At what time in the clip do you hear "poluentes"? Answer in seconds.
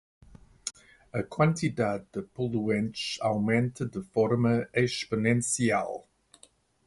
2.23-3.19